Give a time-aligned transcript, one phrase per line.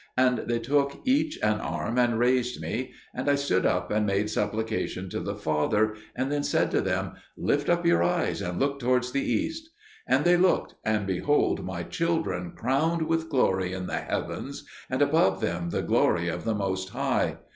[0.17, 4.31] And they took each an arm and raised me, and I stood up and made
[4.31, 8.79] supplication to the Father, and then said to them, "Lift up your eyes and look
[8.79, 9.69] towards the east."
[10.07, 15.39] And they looked, and beheld my children crowned with glory in the heavens, and above
[15.39, 17.37] them the glory of the Most High.